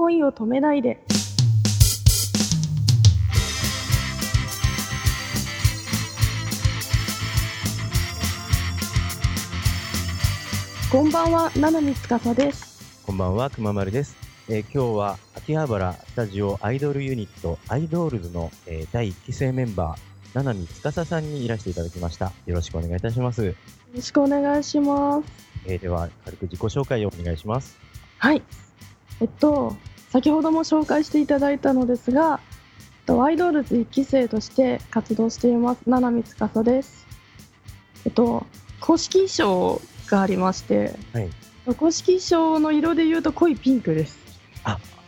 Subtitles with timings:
[0.00, 0.98] 恋を止めないで。
[10.90, 13.02] こんばんは、七海司です。
[13.04, 14.16] こんばんは、くままるです。
[14.48, 19.98] えー今日は秋葉原スタジオアイドルユニットアイドールズの、えー第1期生メンバー、
[20.34, 22.32] 七海司さんにいらしていただきました。
[22.46, 23.44] よろしくお願いいたします。
[23.44, 23.54] よ
[23.94, 25.28] ろしくお願いします。
[25.66, 27.76] えーでは、軽く自己紹介をお願いします。
[28.16, 28.42] はい。
[29.20, 29.76] えっと、
[30.10, 37.06] 先ほども紹介していただいたのですが、えっとアイドルズ1期生として活動しています、七海司です。
[38.04, 38.46] えっと、
[38.80, 41.30] 公式衣装がありまして、はい。
[41.76, 44.20] 公式衣装の色で言うと濃いピンクです。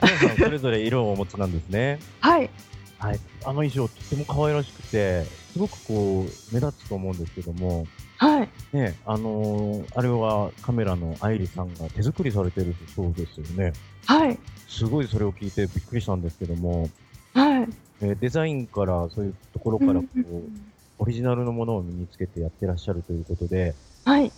[0.00, 1.98] 皆さんそれぞれ色をお持ちなんですね。
[2.20, 2.50] はい。
[2.98, 3.20] はい。
[3.44, 7.86] あの衣装とても可愛らしくて、すごくこう、目立つと思うんですけども、
[8.18, 8.48] はい。
[8.72, 13.72] ね、あのーあれはカメラの愛理さんが手作りされてるそうですよね。
[14.06, 14.38] はい。
[14.66, 16.88] すごいそれを聞いてびっくりしたんですけども、
[17.32, 17.68] はい。
[18.00, 20.62] えーデザインからそういうところからこう、うん
[21.00, 24.24] オリジナルのものを身につけてやってらっしゃるということで、はい。
[24.24, 24.30] も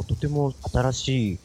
[0.00, 1.38] うとても新しい、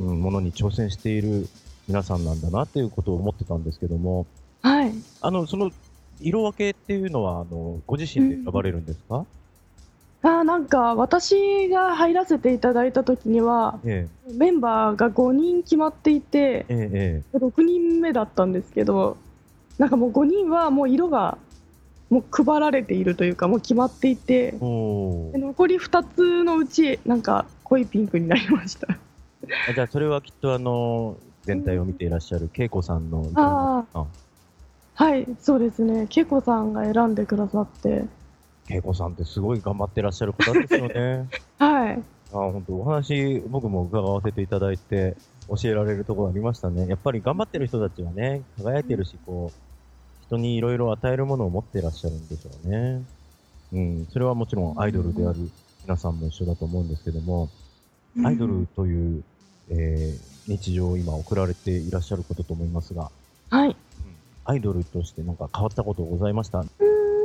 [0.00, 1.48] うん、ものに挑戦している
[1.88, 4.26] 皆さんなんだなっていうことを思ってたんですけども、
[4.60, 4.92] はい。
[5.22, 5.70] あの、その
[6.20, 9.26] 色分けっていうのは、あの、ご自身で選ばれるんですか、
[10.22, 17.38] あーなんか私が入らせていただいた時にはえメンバーが5人決まっていてえ、ええ、え。
[17.38, 19.16] 6人目だったんですけど
[19.78, 21.38] なんかもう5人はもう色が
[22.10, 28.88] もう配られているというかもう決まっていて残り2つのうちなんか濃いピンクになりました。
[29.68, 34.06] あじゃあ、それはきっとあの、全体を見ていらっしゃる恵子さんの、ああ
[34.96, 38.06] はいそうですね恵子さんが選んでくださって
[38.68, 41.28] 恵子さんってすごい頑張ってらっしゃる方ですよね。
[41.58, 42.02] はい
[42.32, 45.16] あ本当お話、僕も伺わせていただいて、
[45.48, 46.88] 教えられるところありましたね。
[46.88, 53.02] やっぱり頑張ってる人たちはね、輝いてるし、こう、人にいろいろ与えるものを持ってらっしゃるんでしょうね。
[53.72, 55.38] うん、それはもちろんアイドルである
[55.84, 57.48] 皆さんも一緒だと思うんですけども、
[58.24, 59.22] アイドルという、
[59.70, 63.10] えー日常を今送られていらっしゃることと思いますが、
[63.50, 63.76] はい
[64.46, 66.64] アイドルとしてなんか変わったことございました？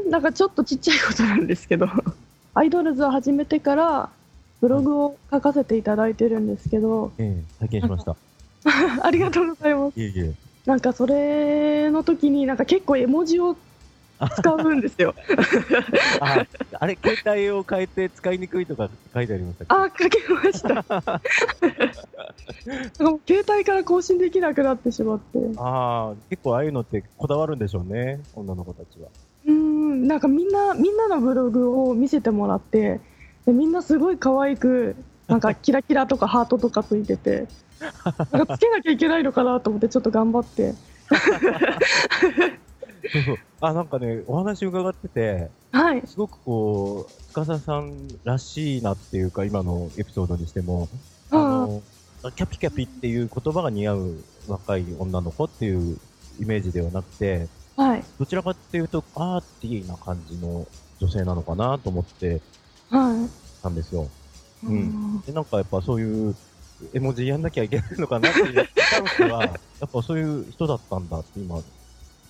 [0.09, 1.87] なんかちょっとちっちゃいことなんですけど
[2.53, 4.09] アイドルズを始めてから
[4.59, 8.15] ブログを書かせていただいてるんですけどええ拝見しました。
[9.03, 10.33] ありがとうございますいえいえ。
[10.65, 13.55] なんかそれの時になんか結構絵文字を
[14.29, 15.15] 使うんですよ。
[16.19, 16.45] あ、
[16.79, 20.83] あれ、携帯を変えて使いにくいとか書いてありましたあ書けました。
[23.27, 25.39] 携帯から更新できなくなってしまって。
[25.39, 29.09] うああ、結構ああいうのってこだわるんでしょうね、女の子たちは。
[29.47, 32.99] ーんなんかみんなみんなのブログを見せてもらって
[33.45, 34.95] でみんなすごい可愛く
[35.27, 37.47] なんか キラキラとかハートとかついてて
[38.31, 40.73] なんかつけなきゃいけないのかなと思ってちょっと頑張って
[43.61, 46.01] あ、なんかね、お話伺ってて、はい。
[46.05, 50.89] すごくこう、司さんらしいなっていうか、今のエピソードにしても、
[51.29, 51.83] あの、
[52.35, 55.97] キャピキャピっていう言葉が似合う若い女の子っていう
[56.39, 58.03] イメージではなくて、はい。
[58.19, 60.67] どちらかっていうと、アーティーな感じの
[60.99, 62.41] 女性なのかなと思って
[62.89, 63.29] はい。
[63.63, 64.07] たんですよ。
[64.63, 64.75] ううん。
[65.17, 66.35] んで、なんかやっぱそういう
[66.93, 69.41] 絵文字やんなきゃいけないのかなっていうスタンスは、
[69.79, 71.63] やっぱそういう人だったんだって今、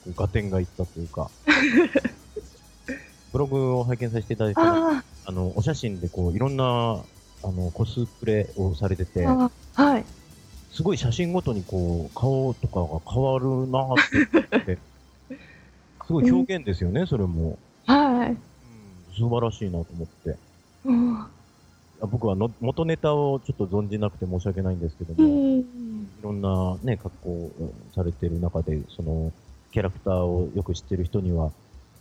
[0.03, 1.31] こう合点がいったというか、
[3.31, 7.05] ブログを拝見させていただいて、ああの、お写真でこう、いろんな、
[7.43, 9.51] あの、コスプレをされてて、は
[9.97, 10.05] い。
[10.69, 14.79] すごい写真ごとにこう、顔とかが変わるなって思って、
[16.07, 17.59] すごい表現ですよね、それも。
[17.85, 18.29] はい。
[18.31, 18.37] うん
[19.13, 20.37] 素晴らしいなと思って。
[20.85, 21.19] うん。
[21.19, 21.29] あ
[22.07, 25.59] 僕はの元ネタをちょっと存じなくて申し訳ないんですけどうも、ん。
[25.59, 29.31] いろんなね、格好をされてる中で、その、
[29.71, 31.51] キャラクターをよく知ってる人には、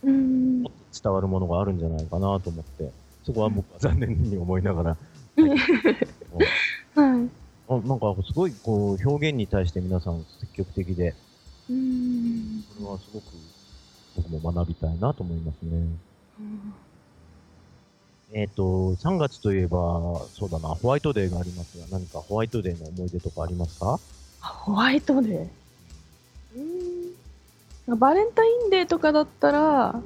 [0.03, 0.61] うん。
[0.63, 2.91] もっと伝わるものがあるんじゃないかなと思って、
[3.23, 4.97] そこは僕は残念に思いながら、
[6.95, 7.29] はい。
[7.69, 11.15] あなんかすごいこう、表現に対して皆さん積極的で、
[11.69, 12.63] うん。
[12.77, 13.25] それはすごく
[14.17, 15.87] 僕も学びたいなと思いますね。
[18.33, 19.77] えっ、と、3月といえば、
[20.33, 23.99] そうだな、ホワイトデーがありますが、何かホワイトデーの思い出とかありますか？
[24.39, 25.41] ホワイトデー？
[25.41, 25.60] うん
[27.87, 30.01] バレンタインデーとかだったら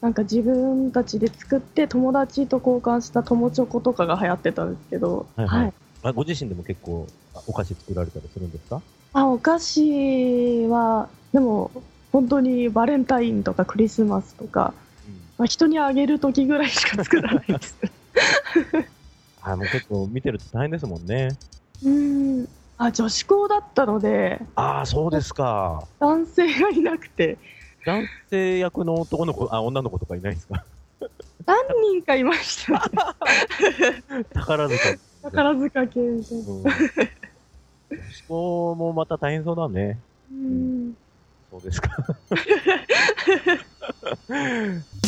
[0.00, 5.72] なんか自分たちで作って友達と交換した友チョコとかが流行ってたんですけど、はいはい。
[6.02, 8.82] あご自身でも結構あお菓子作られたりするんですか？
[9.14, 11.70] あお菓子はでも
[12.12, 14.74] 本当にバレンタインとかクリスマスとか、
[15.38, 17.76] まあ、人にあげる時ぐらいしか作らないです。
[19.42, 21.36] あもう結構見てると大変ですもんね。
[21.84, 25.84] うんあ女子校だったのでああ、そうですか。
[26.00, 27.38] 男性がいなくて
[27.86, 30.64] 男性役の男の子、あ、女の子とかいないですか？
[31.46, 31.58] 何
[31.98, 32.80] 人かいました、ね、
[34.32, 34.78] 宝塚。
[35.22, 36.44] 宝塚系みたいな。
[36.44, 36.62] うん。
[36.62, 36.70] 女
[38.10, 39.98] 子校もまた大変そうだね。
[40.32, 40.94] うん
[41.50, 41.90] そうですか。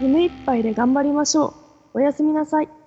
[0.00, 1.48] 夢いっぱいで頑張りましょ
[1.94, 1.98] う。
[1.98, 2.77] おやすみなさい。